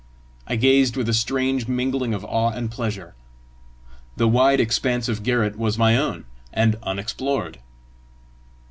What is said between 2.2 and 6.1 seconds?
awe and pleasure: the wide expanse of garret was my